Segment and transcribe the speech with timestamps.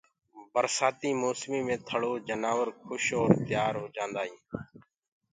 [0.53, 4.37] برسآتي موسمي مي ٿݪو جنآور کُش اور تيآ هوجآدآئين